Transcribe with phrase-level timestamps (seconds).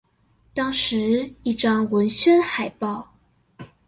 [0.55, 3.05] 當時一張文宣海報